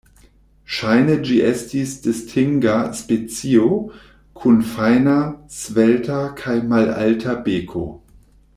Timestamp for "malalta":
6.73-7.37